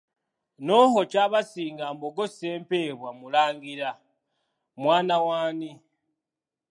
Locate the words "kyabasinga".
1.11-1.85